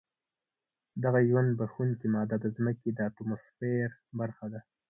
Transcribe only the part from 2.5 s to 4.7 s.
ځمکې د اتموسفیر برخه ده.